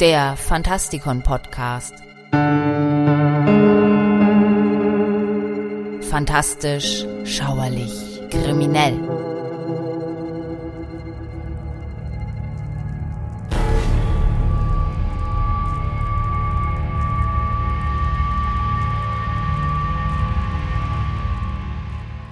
der 0.00 0.36
Fantastikon 0.36 1.22
Podcast. 1.22 1.94
Fantastisch, 6.10 7.06
schauerlich, 7.24 8.20
kriminell. 8.30 8.98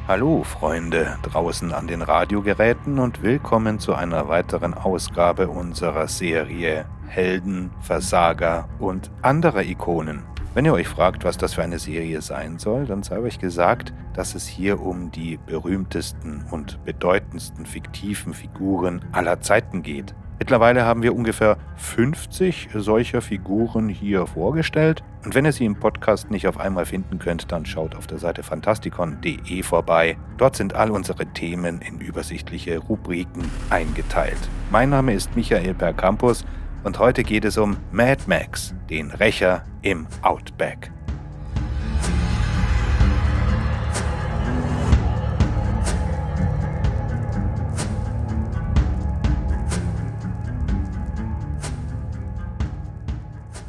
Hallo 0.06 0.44
Freunde 0.44 1.18
draußen 1.22 1.72
an 1.72 1.86
den 1.86 2.02
Radiogeräten 2.02 2.98
und 2.98 3.22
willkommen 3.22 3.78
zu 3.78 3.94
einer 3.94 4.28
weiteren 4.28 4.74
Ausgabe 4.74 5.48
unserer 5.48 6.08
Serie 6.08 6.84
Helden, 7.14 7.70
Versager 7.80 8.68
und 8.80 9.12
andere 9.22 9.64
Ikonen. 9.64 10.24
Wenn 10.52 10.64
ihr 10.64 10.72
euch 10.72 10.88
fragt, 10.88 11.24
was 11.24 11.36
das 11.36 11.54
für 11.54 11.62
eine 11.62 11.78
Serie 11.78 12.20
sein 12.22 12.58
soll, 12.58 12.86
dann 12.86 13.04
sei 13.04 13.18
euch 13.20 13.38
gesagt, 13.38 13.92
dass 14.14 14.34
es 14.34 14.48
hier 14.48 14.80
um 14.80 15.12
die 15.12 15.38
berühmtesten 15.46 16.44
und 16.50 16.84
bedeutendsten 16.84 17.66
fiktiven 17.66 18.34
Figuren 18.34 19.04
aller 19.12 19.40
Zeiten 19.40 19.82
geht. 19.82 20.14
Mittlerweile 20.40 20.84
haben 20.84 21.02
wir 21.02 21.14
ungefähr 21.14 21.56
50 21.76 22.70
solcher 22.74 23.22
Figuren 23.22 23.88
hier 23.88 24.26
vorgestellt. 24.26 25.04
Und 25.24 25.34
wenn 25.34 25.44
ihr 25.44 25.52
sie 25.52 25.64
im 25.64 25.76
Podcast 25.76 26.30
nicht 26.30 26.48
auf 26.48 26.58
einmal 26.58 26.84
finden 26.84 27.20
könnt, 27.20 27.52
dann 27.52 27.64
schaut 27.64 27.94
auf 27.94 28.08
der 28.08 28.18
Seite 28.18 28.42
fantastikon.de 28.42 29.62
vorbei. 29.62 30.16
Dort 30.36 30.56
sind 30.56 30.74
all 30.74 30.90
unsere 30.90 31.26
Themen 31.26 31.80
in 31.80 32.00
übersichtliche 32.00 32.78
Rubriken 32.78 33.48
eingeteilt. 33.70 34.48
Mein 34.72 34.90
Name 34.90 35.14
ist 35.14 35.34
Michael 35.36 35.74
Percampus 35.74 36.44
und 36.84 36.98
heute 36.98 37.24
geht 37.24 37.44
es 37.44 37.56
um 37.56 37.76
Mad 37.90 38.22
Max, 38.26 38.74
den 38.90 39.10
Rächer 39.10 39.64
im 39.82 40.06
Outback. 40.22 40.92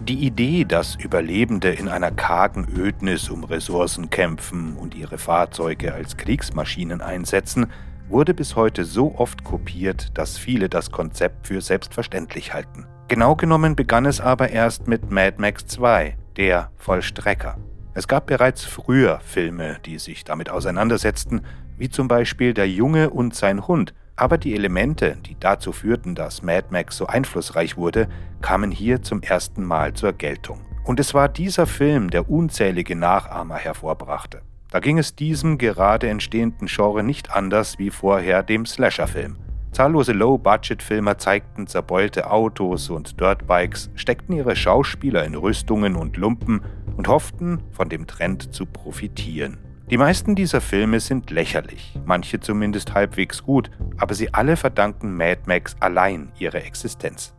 Die 0.07 0.27
Idee, 0.27 0.65
dass 0.65 0.93
Überlebende 0.93 1.71
in 1.71 1.87
einer 1.87 2.11
kargen 2.11 2.67
Ödnis 2.77 3.29
um 3.29 3.43
Ressourcen 3.43 4.11
kämpfen 4.11 4.75
und 4.75 4.93
ihre 4.93 5.17
Fahrzeuge 5.17 5.95
als 5.95 6.15
Kriegsmaschinen 6.15 7.01
einsetzen, 7.01 7.71
wurde 8.07 8.35
bis 8.35 8.55
heute 8.55 8.85
so 8.85 9.15
oft 9.15 9.43
kopiert, 9.43 10.15
dass 10.15 10.37
viele 10.37 10.69
das 10.69 10.91
Konzept 10.91 11.47
für 11.47 11.59
selbstverständlich 11.59 12.53
halten. 12.53 12.85
Genau 13.07 13.35
genommen 13.35 13.75
begann 13.75 14.07
es 14.07 14.19
aber 14.19 14.49
erst 14.49 14.87
mit 14.87 15.11
Mad 15.11 15.35
Max 15.37 15.67
2, 15.67 16.17
der 16.37 16.71
Vollstrecker. 16.77 17.55
Es 17.93 18.07
gab 18.07 18.25
bereits 18.25 18.65
früher 18.65 19.19
Filme, 19.19 19.77
die 19.85 19.99
sich 19.99 20.23
damit 20.23 20.49
auseinandersetzten, 20.49 21.41
wie 21.77 21.89
zum 21.89 22.07
Beispiel 22.07 22.55
Der 22.55 22.67
Junge 22.67 23.11
und 23.11 23.35
sein 23.35 23.67
Hund, 23.67 23.93
aber 24.15 24.39
die 24.39 24.55
Elemente, 24.55 25.17
die 25.23 25.37
dazu 25.39 25.71
führten, 25.71 26.15
dass 26.15 26.41
Mad 26.41 26.69
Max 26.71 26.97
so 26.97 27.05
einflussreich 27.05 27.77
wurde, 27.77 28.07
kamen 28.41 28.71
hier 28.71 29.03
zum 29.03 29.21
ersten 29.21 29.63
Mal 29.63 29.93
zur 29.93 30.13
Geltung. 30.13 30.61
Und 30.83 30.99
es 30.99 31.13
war 31.13 31.29
dieser 31.29 31.67
Film, 31.67 32.09
der 32.09 32.27
unzählige 32.27 32.95
Nachahmer 32.95 33.57
hervorbrachte. 33.57 34.41
Da 34.71 34.79
ging 34.79 34.97
es 34.97 35.15
diesem 35.15 35.59
gerade 35.59 36.09
entstehenden 36.09 36.67
Genre 36.67 37.03
nicht 37.03 37.31
anders 37.31 37.77
wie 37.77 37.91
vorher 37.91 38.41
dem 38.41 38.65
Slasher-Film. 38.65 39.37
Zahllose 39.75 40.13
Low-Budget-Filmer 40.13 41.17
zeigten 41.17 41.67
zerbeulte 41.67 42.31
Autos 42.31 42.89
und 42.89 43.19
Dirtbikes, 43.19 43.91
steckten 43.95 44.33
ihre 44.33 44.55
Schauspieler 44.55 45.25
in 45.25 45.35
Rüstungen 45.35 45.97
und 45.97 46.15
Lumpen 46.15 46.61
und 46.95 47.09
hofften, 47.09 47.61
von 47.71 47.89
dem 47.89 48.07
Trend 48.07 48.53
zu 48.53 48.65
profitieren. 48.65 49.57
Die 49.91 49.97
meisten 49.97 50.33
dieser 50.33 50.61
Filme 50.61 51.01
sind 51.01 51.29
lächerlich, 51.29 51.99
manche 52.05 52.39
zumindest 52.39 52.93
halbwegs 52.93 53.43
gut, 53.43 53.69
aber 53.97 54.13
sie 54.13 54.33
alle 54.33 54.55
verdanken 54.55 55.17
Mad 55.17 55.41
Max 55.45 55.75
allein 55.81 56.31
ihre 56.39 56.63
Existenz. 56.63 57.33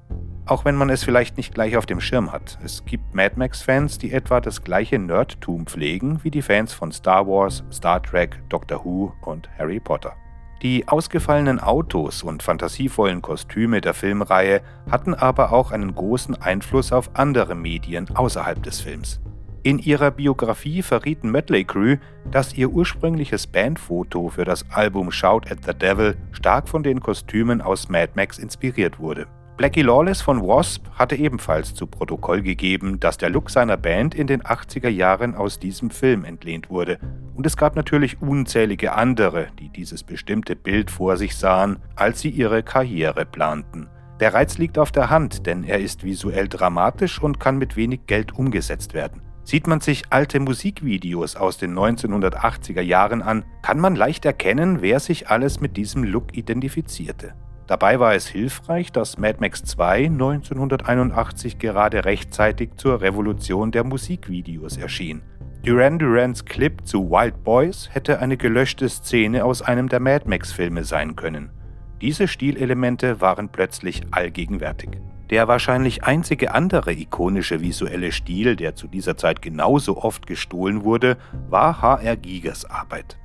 Auch 0.45 0.67
wenn 0.67 0.77
man 0.77 0.91
es 0.91 1.05
vielleicht 1.05 1.39
nicht 1.39 1.55
gleich 1.55 1.79
auf 1.79 1.87
dem 1.87 2.03
Schirm 2.03 2.33
hat, 2.33 2.59
es 2.63 2.85
gibt 2.85 3.15
Mad 3.15 3.37
Max-Fans, 3.37 3.97
die 3.97 4.13
etwa 4.13 4.43
das 4.43 4.63
gleiche 4.63 4.99
Nerdtum 4.99 5.67
pflegen 5.67 6.23
wie 6.23 6.31
die 6.31 6.43
Fans 6.43 6.75
von 6.75 6.93
Star 6.93 7.27
Wars, 7.27 7.65
Star 7.73 8.03
Trek, 8.03 8.43
Doctor 8.51 8.85
Who 8.85 9.15
und 9.23 9.49
Harry 9.59 9.81
Potter. 9.81 10.15
Die 10.63 10.89
ausgefallenen 10.89 11.61
Autos 11.61 12.23
und 12.23 12.43
fantasievollen 12.43 13.21
Kostüme 13.21 13.83
der 13.83 13.93
Filmreihe 13.93 14.63
hatten 14.91 15.13
aber 15.13 15.53
auch 15.53 15.71
einen 15.71 15.95
großen 15.95 16.35
Einfluss 16.41 16.93
auf 16.93 17.11
andere 17.15 17.55
Medien 17.55 18.09
außerhalb 18.17 18.63
des 18.63 18.81
Films. 18.81 19.21
In 19.63 19.79
ihrer 19.79 20.13
Biografie 20.13 20.81
verrieten 20.81 21.31
Mötley 21.31 21.65
Crew, 21.65 21.97
dass 22.31 22.55
ihr 22.55 22.71
ursprüngliches 22.71 23.49
Bandfoto 23.49 24.29
für 24.29 24.45
das 24.45 24.65
Album 24.71 25.11
Shout 25.11 25.43
at 25.51 25.65
the 25.67 25.75
Devil 25.75 26.17
stark 26.33 26.69
von 26.69 26.83
den 26.83 27.01
Kostümen 27.01 27.61
aus 27.61 27.89
Mad 27.89 28.13
Max 28.15 28.39
inspiriert 28.39 28.99
wurde. 28.99 29.27
Blackie 29.57 29.81
Lawless 29.81 30.21
von 30.21 30.43
Wasp 30.43 30.85
hatte 30.97 31.17
ebenfalls 31.17 31.73
zu 31.73 31.87
Protokoll 31.87 32.43
gegeben, 32.43 33.01
dass 33.01 33.17
der 33.17 33.31
Look 33.31 33.49
seiner 33.49 33.79
Band 33.79 34.15
in 34.15 34.27
den 34.27 34.43
80er 34.43 34.91
Jahren 34.91 35.35
aus 35.35 35.59
diesem 35.59 35.89
Film 35.89 36.27
entlehnt 36.27 36.69
wurde. 36.69 36.99
Und 37.35 37.47
es 37.47 37.57
gab 37.57 37.75
natürlich 37.75 38.21
unzählige 38.21 38.93
andere, 38.93 39.47
die 39.59 39.71
dieses 39.71 40.03
bestimmte 40.03 40.57
Bild 40.57 40.91
vor 40.91 41.17
sich 41.17 41.37
sahen, 41.37 41.79
als 41.95 42.21
sie 42.21 42.29
ihre 42.29 42.63
Karriere 42.63 43.25
planten. 43.25 43.89
Der 44.21 44.35
Reiz 44.35 44.59
liegt 44.59 44.77
auf 44.77 44.93
der 44.93 45.09
Hand, 45.09 45.47
denn 45.47 45.65
er 45.65 45.79
ist 45.79 46.05
visuell 46.05 46.49
dramatisch 46.49 47.23
und 47.23 47.41
kann 47.41 47.57
mit 47.57 47.77
wenig 47.77 48.01
Geld 48.07 48.35
umgesetzt 48.35 48.93
werden. 48.93 49.23
Sieht 49.43 49.67
man 49.67 49.81
sich 49.81 50.03
alte 50.11 50.39
Musikvideos 50.39 51.35
aus 51.35 51.57
den 51.57 51.73
1980er 51.73 52.83
Jahren 52.83 53.23
an, 53.23 53.47
kann 53.63 53.81
man 53.81 53.97
leicht 53.97 54.27
erkennen, 54.27 54.83
wer 54.83 55.01
sich 55.01 55.31
alles 55.31 55.61
mit 55.61 55.79
diesem 55.79 56.05
Look 56.05 56.37
identifizierte. 56.37 57.33
Dabei 57.67 57.99
war 57.99 58.15
es 58.15 58.29
hilfreich, 58.29 58.93
dass 58.93 59.19
Mad 59.19 59.39
Max 59.41 59.65
2 59.65 60.07
1981 60.07 61.59
gerade 61.59 62.05
rechtzeitig 62.05 62.77
zur 62.77 63.01
Revolution 63.01 63.73
der 63.73 63.83
Musikvideos 63.83 64.77
erschien. 64.77 65.23
Duran 65.65 65.99
Durans 65.99 66.45
Clip 66.45 66.87
zu 66.87 67.11
Wild 67.11 67.43
Boys 67.43 67.89
hätte 67.93 68.21
eine 68.21 68.37
gelöschte 68.37 68.89
Szene 68.89 69.45
aus 69.45 69.63
einem 69.63 69.89
der 69.89 69.99
Mad 69.99 70.29
Max-Filme 70.29 70.85
sein 70.85 71.17
können. 71.17 71.51
Diese 72.01 72.29
Stilelemente 72.29 73.21
waren 73.21 73.49
plötzlich 73.49 74.03
allgegenwärtig. 74.13 74.91
Der 75.31 75.49
wahrscheinlich 75.49 76.05
einzige 76.05 76.55
andere 76.55 76.93
ikonische 76.93 77.61
visuelle 77.61 78.13
Stil, 78.13 78.55
der 78.55 78.77
zu 78.77 78.87
dieser 78.87 79.17
Zeit 79.17 79.43
genauso 79.43 79.97
oft 79.97 80.29
gestohlen 80.29 80.85
wurde, 80.85 81.17
war 81.49 81.83
H.R. 81.83 82.17
Giegers 82.17 82.65
Arbeit. 82.65 83.19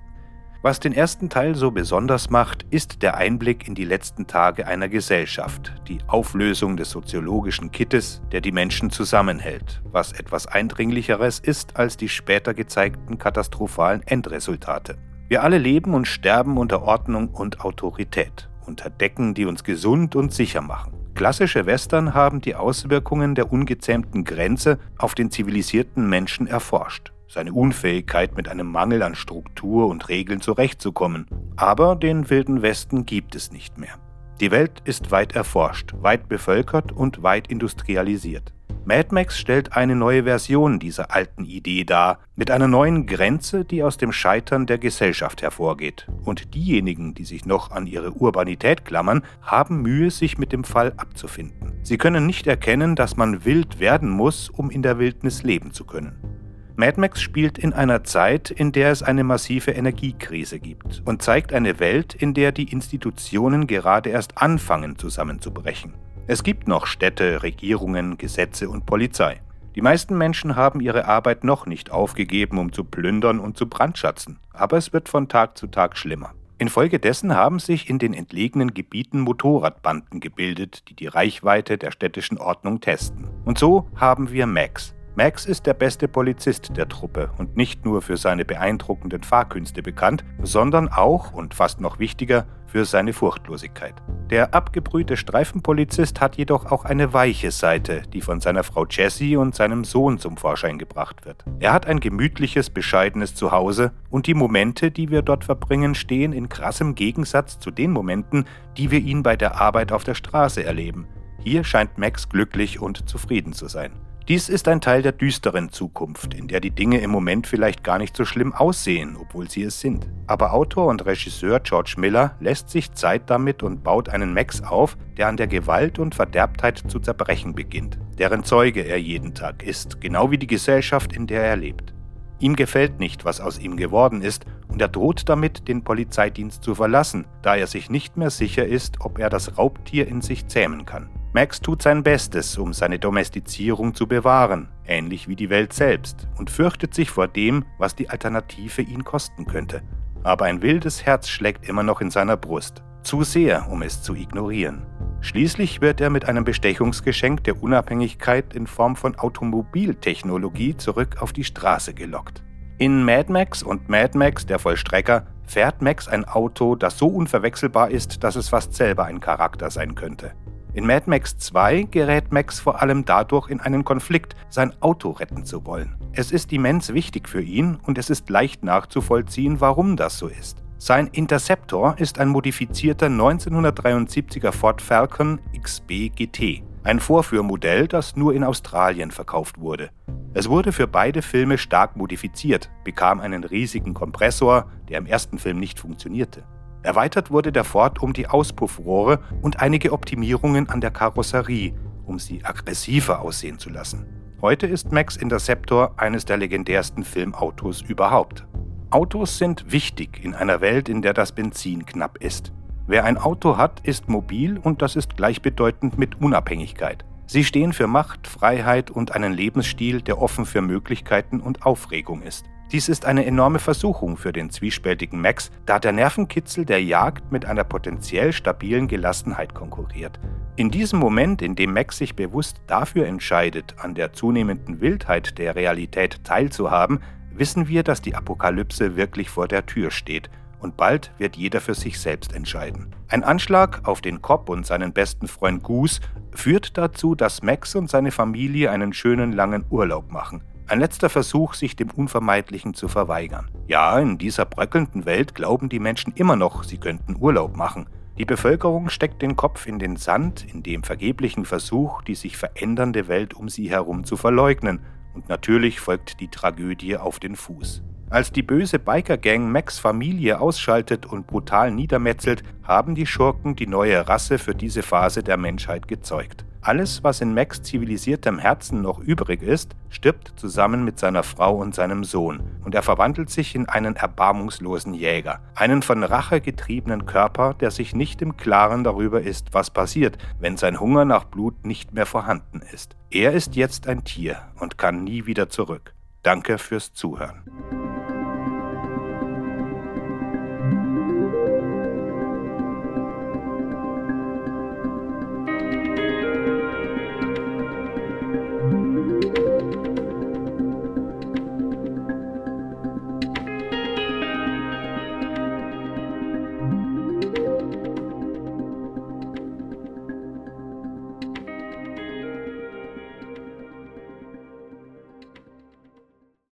Was 0.64 0.80
den 0.80 0.94
ersten 0.94 1.28
Teil 1.28 1.56
so 1.56 1.72
besonders 1.72 2.30
macht, 2.30 2.68
ist 2.70 3.02
der 3.02 3.18
Einblick 3.18 3.68
in 3.68 3.74
die 3.74 3.84
letzten 3.84 4.28
Tage 4.28 4.68
einer 4.68 4.90
Gesellschaft, 4.90 5.74
die 5.88 5.98
Auflösung 6.06 6.78
des 6.78 6.92
soziologischen 6.92 7.72
Kittes, 7.72 8.22
der 8.32 8.42
die 8.42 8.52
Menschen 8.52 8.92
zusammenhält, 8.92 9.82
was 9.86 10.12
etwas 10.12 10.46
Eindringlicheres 10.46 11.40
ist 11.40 11.78
als 11.78 11.98
die 11.98 12.10
später 12.10 12.54
gezeigten 12.54 13.18
katastrophalen 13.18 14.04
Endresultate. 14.06 15.00
Wir 15.30 15.42
alle 15.42 15.58
leben 15.58 15.96
und 15.96 16.08
sterben 16.08 16.60
unter 16.60 16.84
Ordnung 16.84 17.30
und 17.30 17.62
Autorität, 17.62 18.48
unter 18.68 18.92
Decken, 18.92 19.34
die 19.34 19.46
uns 19.46 19.64
gesund 19.64 20.16
und 20.16 20.32
sicher 20.32 20.62
machen. 20.62 20.94
Klassische 21.16 21.66
Western 21.66 22.14
haben 22.14 22.40
die 22.40 22.54
Auswirkungen 22.54 23.34
der 23.34 23.52
ungezähmten 23.52 24.26
Grenze 24.26 24.78
auf 25.00 25.16
den 25.16 25.32
zivilisierten 25.32 26.08
Menschen 26.08 26.46
erforscht, 26.46 27.12
seine 27.32 27.54
Unfähigkeit 27.54 28.36
mit 28.36 28.50
einem 28.50 28.70
Mangel 28.70 29.02
an 29.04 29.16
Struktur 29.16 29.88
und 29.88 30.10
Regeln 30.10 30.42
zurechtzukommen. 30.42 31.28
Aber 31.56 31.96
den 31.96 32.30
wilden 32.30 32.62
Westen 32.62 33.06
gibt 33.06 33.36
es 33.36 33.52
nicht 33.52 33.78
mehr. 33.78 33.98
Die 34.42 34.52
Welt 34.52 34.82
ist 34.84 35.12
weit 35.12 35.34
erforscht, 35.34 35.94
weit 36.02 36.28
bevölkert 36.28 36.92
und 36.92 37.24
weit 37.24 37.48
industrialisiert. 37.48 38.54
Mad 38.84 39.10
Max 39.12 39.38
stellt 39.38 39.78
eine 39.78 39.96
neue 39.96 40.24
Version 40.24 40.80
dieser 40.80 41.16
alten 41.16 41.46
Idee 41.46 41.84
dar, 41.84 42.20
mit 42.36 42.50
einer 42.50 42.68
neuen 42.68 43.06
Grenze, 43.06 43.64
die 43.64 43.84
aus 43.84 43.98
dem 43.98 44.12
Scheitern 44.12 44.66
der 44.66 44.80
Gesellschaft 44.80 45.44
hervorgeht. 45.44 46.08
Und 46.26 46.56
diejenigen, 46.56 47.14
die 47.14 47.26
sich 47.26 47.46
noch 47.46 47.70
an 47.70 47.86
ihre 47.86 48.12
Urbanität 48.14 48.84
klammern, 48.84 49.22
haben 49.44 49.84
Mühe, 49.84 50.10
sich 50.10 50.40
mit 50.40 50.52
dem 50.52 50.64
Fall 50.64 50.94
abzufinden. 50.98 51.74
Sie 51.84 52.00
können 52.00 52.26
nicht 52.26 52.48
erkennen, 52.48 52.96
dass 52.96 53.16
man 53.16 53.46
wild 53.46 53.80
werden 53.80 54.10
muss, 54.10 54.50
um 54.50 54.72
in 54.72 54.82
der 54.82 54.98
Wildnis 54.98 55.44
leben 55.44 55.72
zu 55.72 55.86
können. 55.86 56.41
Mad 56.82 57.00
Max 57.00 57.22
spielt 57.22 57.60
in 57.60 57.74
einer 57.74 58.04
Zeit, 58.04 58.50
in 58.50 58.72
der 58.72 58.90
es 58.90 59.04
eine 59.04 59.24
massive 59.24 59.70
Energiekrise 59.70 60.58
gibt 60.58 61.04
und 61.06 61.22
zeigt 61.22 61.54
eine 61.54 61.80
Welt, 61.80 62.16
in 62.16 62.34
der 62.34 62.52
die 62.52 62.72
Institutionen 62.72 63.68
gerade 63.68 64.10
erst 64.10 64.40
anfangen 64.40 64.98
zusammenzubrechen. 64.98 65.94
Es 66.26 66.42
gibt 66.42 66.68
noch 66.68 66.88
Städte, 66.88 67.44
Regierungen, 67.44 68.18
Gesetze 68.18 68.68
und 68.68 68.88
Polizei. 68.88 69.42
Die 69.76 69.82
meisten 69.84 70.18
Menschen 70.18 70.56
haben 70.56 70.82
ihre 70.82 71.06
Arbeit 71.06 71.44
noch 71.44 71.68
nicht 71.68 71.92
aufgegeben, 71.92 72.58
um 72.58 72.74
zu 72.74 72.84
plündern 72.84 73.40
und 73.40 73.58
zu 73.58 73.70
brandschatzen, 73.70 74.40
aber 74.52 74.78
es 74.78 74.92
wird 74.92 75.08
von 75.08 75.28
Tag 75.28 75.60
zu 75.60 75.68
Tag 75.68 75.96
schlimmer. 75.96 76.34
Infolgedessen 76.58 77.36
haben 77.36 77.60
sich 77.60 77.92
in 77.92 78.00
den 78.00 78.16
entlegenen 78.16 78.74
Gebieten 78.74 79.20
Motorradbanden 79.20 80.20
gebildet, 80.20 80.90
die 80.90 80.96
die 80.96 81.06
Reichweite 81.06 81.78
der 81.78 81.92
städtischen 81.92 82.40
Ordnung 82.40 82.82
testen. 82.82 83.28
Und 83.46 83.60
so 83.60 83.88
haben 83.96 84.32
wir 84.32 84.48
Max, 84.48 84.96
Max 85.16 85.46
ist 85.46 85.66
der 85.66 85.74
beste 85.74 86.08
Polizist 86.08 86.78
der 86.78 86.88
Truppe 86.88 87.32
und 87.38 87.58
nicht 87.58 87.84
nur 87.84 88.02
für 88.02 88.16
seine 88.16 88.46
beeindruckenden 88.46 89.24
Fahrkünste 89.24 89.84
bekannt, 89.84 90.24
sondern 90.42 90.88
auch 90.88 91.34
und 91.34 91.54
fast 91.54 91.82
noch 91.82 92.00
wichtiger 92.00 92.46
für 92.66 92.86
seine 92.86 93.12
Furchtlosigkeit. 93.12 93.94
Der 94.30 94.54
abgebrühte 94.54 95.18
Streifenpolizist 95.18 96.22
hat 96.22 96.38
jedoch 96.38 96.72
auch 96.72 96.86
eine 96.86 97.12
weiche 97.12 97.52
Seite, 97.52 98.04
die 98.14 98.22
von 98.22 98.40
seiner 98.40 98.64
Frau 98.64 98.86
Jessie 98.86 99.36
und 99.36 99.54
seinem 99.54 99.84
Sohn 99.84 100.18
zum 100.18 100.38
Vorschein 100.38 100.80
gebracht 100.80 101.26
wird. 101.26 101.44
Er 101.60 101.74
hat 101.74 101.88
ein 101.88 102.00
gemütliches, 102.00 102.70
bescheidenes 102.70 103.36
Zuhause 103.36 103.92
und 104.10 104.28
die 104.28 104.34
Momente, 104.34 104.92
die 104.92 105.10
wir 105.10 105.24
dort 105.24 105.44
verbringen, 105.44 105.94
stehen 105.94 106.32
in 106.32 106.48
krassem 106.48 106.96
Gegensatz 106.96 107.60
zu 107.60 107.70
den 107.70 107.92
Momenten, 107.92 108.46
die 108.78 108.92
wir 108.92 109.00
ihn 109.00 109.24
bei 109.24 109.36
der 109.36 109.60
Arbeit 109.60 109.92
auf 109.92 110.06
der 110.06 110.16
Straße 110.16 110.64
erleben. 110.64 111.06
Hier 111.44 111.66
scheint 111.66 111.98
Max 111.98 112.30
glücklich 112.30 112.80
und 112.80 113.10
zufrieden 113.10 113.52
zu 113.52 113.68
sein. 113.68 113.92
Dies 114.32 114.48
ist 114.48 114.70
ein 114.70 114.80
Teil 114.80 115.02
der 115.02 115.12
düsteren 115.12 115.74
Zukunft, 115.74 116.34
in 116.34 116.48
der 116.48 116.62
die 116.62 116.72
Dinge 116.72 117.02
im 117.02 117.12
Moment 117.12 117.48
vielleicht 117.48 117.84
gar 117.84 117.98
nicht 117.98 118.16
so 118.16 118.24
schlimm 118.24 118.54
aussehen, 118.54 119.18
obwohl 119.20 119.50
sie 119.50 119.64
es 119.64 119.82
sind. 119.82 120.08
Aber 120.26 120.54
Autor 120.54 120.88
und 120.88 121.06
Regisseur 121.06 121.60
George 121.60 121.96
Miller 121.98 122.38
lässt 122.40 122.70
sich 122.70 122.94
Zeit 122.94 123.24
damit 123.30 123.62
und 123.62 123.84
baut 123.84 124.08
einen 124.08 124.34
Max 124.34 124.64
auf, 124.64 124.96
der 125.18 125.28
an 125.28 125.36
der 125.36 125.48
Gewalt 125.48 126.00
und 126.00 126.16
Verderbtheit 126.16 126.82
zu 126.88 127.02
zerbrechen 127.02 127.56
beginnt, 127.56 128.00
deren 128.20 128.46
Zeuge 128.46 128.84
er 128.84 129.02
jeden 129.02 129.34
Tag 129.34 129.64
ist, 129.64 130.00
genau 130.00 130.32
wie 130.32 130.38
die 130.38 130.48
Gesellschaft, 130.48 131.12
in 131.12 131.28
der 131.28 131.44
er 131.44 131.58
lebt. 131.58 131.94
Ihm 132.42 132.56
gefällt 132.56 133.00
nicht, 133.00 133.24
was 133.24 133.40
aus 133.40 133.60
ihm 133.60 133.78
geworden 133.78 134.22
ist, 134.24 134.46
und 134.68 134.82
er 134.82 134.88
droht 134.88 135.30
damit, 135.30 135.68
den 135.68 135.84
Polizeidienst 135.84 136.64
zu 136.64 136.74
verlassen, 136.74 137.28
da 137.44 137.56
er 137.56 137.68
sich 137.68 137.92
nicht 137.92 138.18
mehr 138.18 138.32
sicher 138.32 138.66
ist, 138.66 138.98
ob 139.00 139.20
er 139.20 139.30
das 139.30 139.60
Raubtier 139.60 140.08
in 140.08 140.22
sich 140.22 140.48
zähmen 140.48 140.86
kann. 140.86 141.10
Max 141.34 141.62
tut 141.62 141.84
sein 141.84 142.02
Bestes, 142.02 142.58
um 142.58 142.74
seine 142.74 142.98
Domestizierung 142.98 143.94
zu 143.94 144.08
bewahren, 144.08 144.70
ähnlich 144.86 145.28
wie 145.28 145.36
die 145.36 145.52
Welt 145.52 145.72
selbst, 145.72 146.28
und 146.38 146.50
fürchtet 146.50 146.96
sich 146.96 147.12
vor 147.12 147.28
dem, 147.28 147.64
was 147.78 147.96
die 147.96 148.10
Alternative 148.10 148.82
ihn 148.82 149.04
kosten 149.04 149.46
könnte. 149.46 149.84
Aber 150.24 150.46
ein 150.46 150.64
wildes 150.64 151.06
Herz 151.06 151.30
schlägt 151.30 151.70
immer 151.70 151.84
noch 151.84 152.02
in 152.02 152.10
seiner 152.10 152.38
Brust, 152.38 152.82
zu 153.04 153.24
sehr, 153.24 153.70
um 153.70 153.84
es 153.84 154.02
zu 154.02 154.16
ignorieren. 154.16 154.82
Schließlich 155.24 155.82
wird 155.82 156.02
er 156.02 156.10
mit 156.10 156.28
einem 156.28 156.44
Bestechungsgeschenk 156.44 157.44
der 157.44 157.62
Unabhängigkeit 157.62 158.56
in 158.56 158.66
Form 158.66 158.96
von 158.96 159.18
Automobiltechnologie 159.18 160.76
zurück 160.78 161.22
auf 161.22 161.32
die 161.32 161.44
Straße 161.44 161.94
gelockt. 161.94 162.44
In 162.80 163.06
Mad 163.06 163.32
Max 163.32 163.62
und 163.62 163.88
Mad 163.88 164.18
Max, 164.18 164.48
der 164.48 164.58
Vollstrecker, 164.58 165.28
fährt 165.46 165.84
Max 165.84 166.08
ein 166.08 166.26
Auto, 166.26 166.76
das 166.76 166.98
so 166.98 167.08
unverwechselbar 167.08 167.92
ist, 167.92 168.24
dass 168.24 168.36
es 168.36 168.50
fast 168.50 168.74
selber 168.74 169.06
ein 169.06 169.20
Charakter 169.20 169.70
sein 169.70 169.94
könnte. 169.94 170.34
In 170.74 170.88
Mad 170.88 171.08
Max 171.08 171.38
2 171.38 171.84
gerät 171.84 172.32
Max 172.32 172.60
vor 172.60 172.82
allem 172.82 173.06
dadurch 173.06 173.50
in 173.50 173.60
einen 173.60 173.86
Konflikt, 173.86 174.36
sein 174.50 174.74
Auto 174.82 175.12
retten 175.12 175.46
zu 175.46 175.66
wollen. 175.66 175.98
Es 176.14 176.32
ist 176.32 176.52
immens 176.52 176.94
wichtig 176.94 177.30
für 177.30 177.42
ihn 177.42 177.78
und 177.84 178.00
es 178.00 178.10
ist 178.10 178.30
leicht 178.30 178.64
nachzuvollziehen, 178.64 179.62
warum 179.62 179.98
das 179.98 180.18
so 180.18 180.28
ist. 180.28 180.64
Sein 180.84 181.10
Interceptor 181.12 181.94
ist 182.00 182.18
ein 182.18 182.30
modifizierter 182.30 183.06
1973er 183.06 184.52
Ford 184.52 184.82
Falcon 184.82 185.40
XB 185.56 186.10
GT, 186.16 186.64
ein 186.84 187.00
Vorführmodell, 187.00 187.88
das 187.88 188.16
nur 188.16 188.34
in 188.34 188.44
Australien 188.44 189.12
verkauft 189.12 189.60
wurde. 189.60 189.92
Es 190.34 190.50
wurde 190.50 190.72
für 190.72 190.88
beide 190.88 191.22
Filme 191.22 191.60
stark 191.60 191.98
modifiziert, 191.98 192.72
bekam 192.84 193.20
einen 193.20 193.44
riesigen 193.44 193.94
Kompressor, 193.94 194.72
der 194.90 194.98
im 194.98 195.06
ersten 195.06 195.38
Film 195.38 195.60
nicht 195.60 195.80
funktionierte. 195.80 196.46
Erweitert 196.82 197.30
wurde 197.30 197.52
der 197.52 197.64
Ford 197.64 198.02
um 198.02 198.14
die 198.14 198.26
Auspuffrohre 198.26 199.20
und 199.44 199.60
einige 199.60 199.94
Optimierungen 199.94 200.68
an 200.68 200.82
der 200.82 200.90
Karosserie, 200.90 201.76
um 202.08 202.18
sie 202.18 202.44
aggressiver 202.44 203.22
aussehen 203.22 203.60
zu 203.60 203.70
lassen. 203.70 204.08
Heute 204.42 204.66
ist 204.66 204.92
Max 204.92 205.16
Interceptor 205.16 205.94
eines 205.98 206.26
der 206.26 206.38
legendärsten 206.38 207.04
Filmautos 207.04 207.84
überhaupt. 207.84 208.48
Autos 208.92 209.38
sind 209.38 209.72
wichtig 209.72 210.20
in 210.22 210.36
einer 210.36 210.60
Welt, 210.60 210.90
in 210.90 211.02
der 211.02 211.14
das 211.14 211.32
Benzin 211.32 211.86
knapp 211.86 212.18
ist. 212.18 212.52
Wer 212.88 213.06
ein 213.06 213.18
Auto 213.18 213.56
hat, 213.56 213.80
ist 213.88 214.10
mobil 214.10 214.58
und 214.58 214.82
das 214.82 214.98
ist 214.98 215.16
gleichbedeutend 215.16 215.98
mit 215.98 216.20
Unabhängigkeit. 216.20 217.06
Sie 217.26 217.46
stehen 217.46 217.72
für 217.72 217.88
Macht, 217.88 218.28
Freiheit 218.28 218.92
und 218.92 219.16
einen 219.16 219.32
Lebensstil, 219.32 220.02
der 220.02 220.22
offen 220.22 220.46
für 220.46 220.62
Möglichkeiten 220.62 221.40
und 221.40 221.66
Aufregung 221.66 222.22
ist. 222.22 222.44
Dies 222.74 222.90
ist 222.90 223.06
eine 223.06 223.26
enorme 223.26 223.60
Versuchung 223.60 224.18
für 224.18 224.34
den 224.34 224.50
zwiespältigen 224.50 225.22
Max, 225.22 225.52
da 225.66 225.80
der 225.80 225.94
Nervenkitzel 225.94 226.66
der 226.66 226.84
Jagd 226.84 227.32
mit 227.32 227.46
einer 227.46 227.64
potenziell 227.64 228.34
stabilen 228.34 228.90
Gelassenheit 228.90 229.54
konkurriert. 229.54 230.20
In 230.58 230.70
diesem 230.70 231.00
Moment, 231.00 231.42
in 231.42 231.56
dem 231.56 231.74
Max 231.74 231.98
sich 231.98 232.18
bewusst 232.18 232.62
dafür 232.68 233.08
entscheidet, 233.08 233.76
an 233.78 233.96
der 233.96 234.12
zunehmenden 234.12 234.82
Wildheit 234.82 235.38
der 235.38 235.56
Realität 235.56 236.26
teilzuhaben, 236.26 237.00
wissen 237.36 237.68
wir, 237.68 237.84
dass 237.84 238.02
die 238.02 238.16
Apokalypse 238.16 238.96
wirklich 238.96 239.30
vor 239.30 239.48
der 239.48 239.66
Tür 239.66 239.92
steht 239.92 240.30
und 240.60 240.78
bald 240.78 241.12
wird 241.18 241.36
jeder 241.36 241.60
für 241.60 241.74
sich 241.74 242.00
selbst 242.00 242.34
entscheiden. 242.34 242.94
Ein 243.08 243.24
Anschlag 243.24 243.88
auf 243.88 244.02
den 244.02 244.22
Cop 244.22 244.50
und 244.50 244.66
seinen 244.66 244.94
besten 244.94 245.28
Freund 245.28 245.64
Goose 245.64 246.02
führt 246.32 246.78
dazu, 246.78 247.16
dass 247.16 247.42
Max 247.42 247.76
und 247.76 247.90
seine 247.90 248.12
Familie 248.12 248.72
einen 248.72 248.94
schönen 248.94 249.34
langen 249.34 249.66
Urlaub 249.70 250.12
machen. 250.12 250.44
Ein 250.68 250.80
letzter 250.80 251.10
Versuch, 251.10 251.54
sich 251.54 251.76
dem 251.76 251.90
Unvermeidlichen 251.92 252.74
zu 252.74 252.88
verweigern. 252.88 253.50
Ja, 253.68 254.00
in 254.00 254.18
dieser 254.18 254.46
bröckelnden 254.46 255.06
Welt 255.06 255.36
glauben 255.36 255.68
die 255.68 255.80
Menschen 255.80 256.14
immer 256.16 256.38
noch, 256.38 256.64
sie 256.64 256.78
könnten 256.78 257.18
Urlaub 257.20 257.58
machen. 257.58 257.88
Die 258.18 258.26
Bevölkerung 258.26 258.90
steckt 258.90 259.22
den 259.22 259.36
Kopf 259.36 259.68
in 259.68 259.80
den 259.80 259.96
Sand 259.96 260.46
in 260.54 260.64
dem 260.64 260.84
vergeblichen 260.84 261.44
Versuch, 261.44 262.02
die 262.04 262.16
sich 262.16 262.38
verändernde 262.38 263.08
Welt 263.08 263.34
um 263.34 263.50
sie 263.50 263.70
herum 263.70 264.04
zu 264.04 264.16
verleugnen. 264.16 264.80
Und 265.14 265.30
natürlich 265.30 265.80
folgt 265.80 266.20
die 266.20 266.30
Tragödie 266.30 266.98
auf 266.98 267.20
den 267.20 267.36
Fuß. 267.36 267.84
Als 268.10 268.32
die 268.32 268.44
böse 268.44 268.78
Biker-Gang 268.78 269.52
Max 269.52 269.80
Familie 269.80 270.42
ausschaltet 270.42 271.06
und 271.06 271.28
brutal 271.28 271.72
niedermetzelt, 271.72 272.44
haben 272.64 272.94
die 272.94 273.06
Schurken 273.06 273.56
die 273.56 273.68
neue 273.68 274.08
Rasse 274.08 274.38
für 274.38 274.54
diese 274.54 274.84
Phase 274.84 275.24
der 275.24 275.38
Menschheit 275.38 275.88
gezeugt. 275.88 276.46
Alles, 276.64 277.04
was 277.04 277.22
in 277.22 277.34
Max 277.34 277.64
zivilisiertem 277.64 278.38
Herzen 278.38 278.82
noch 278.82 279.00
übrig 279.00 279.42
ist, 279.42 279.76
stirbt 279.90 280.34
zusammen 280.36 280.86
mit 280.86 281.00
seiner 281.00 281.24
Frau 281.24 281.56
und 281.56 281.74
seinem 281.74 282.04
Sohn, 282.04 282.42
und 282.64 282.76
er 282.76 282.84
verwandelt 282.84 283.32
sich 283.32 283.56
in 283.56 283.68
einen 283.68 283.96
erbarmungslosen 283.96 284.94
Jäger, 284.94 285.42
einen 285.56 285.82
von 285.82 286.04
Rache 286.04 286.40
getriebenen 286.40 287.08
Körper, 287.08 287.56
der 287.56 287.72
sich 287.72 287.96
nicht 287.96 288.22
im 288.22 288.38
Klaren 288.38 288.84
darüber 288.84 289.22
ist, 289.22 289.56
was 289.56 289.72
passiert, 289.72 290.20
wenn 290.40 290.56
sein 290.56 290.80
Hunger 290.80 291.04
nach 291.04 291.24
Blut 291.24 291.66
nicht 291.66 291.94
mehr 291.96 292.06
vorhanden 292.06 292.62
ist. 292.72 292.96
Er 293.10 293.32
ist 293.32 293.56
jetzt 293.56 293.88
ein 293.88 294.04
Tier 294.04 294.38
und 294.60 294.78
kann 294.78 295.04
nie 295.04 295.26
wieder 295.26 295.50
zurück. 295.50 295.96
Danke 296.22 296.60
fürs 296.60 296.94
Zuhören. 296.94 297.81